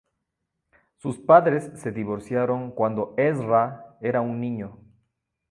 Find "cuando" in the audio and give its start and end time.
2.71-3.13